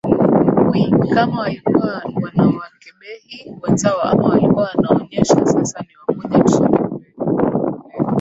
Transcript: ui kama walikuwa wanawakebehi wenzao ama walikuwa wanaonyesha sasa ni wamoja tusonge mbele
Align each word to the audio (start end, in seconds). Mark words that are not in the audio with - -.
ui 0.71 0.83
kama 1.13 1.39
walikuwa 1.41 2.01
wanawakebehi 2.21 3.53
wenzao 3.61 4.01
ama 4.01 4.29
walikuwa 4.29 4.63
wanaonyesha 4.63 5.45
sasa 5.45 5.79
ni 5.81 5.87
wamoja 6.07 6.43
tusonge 6.43 6.77
mbele 6.79 7.09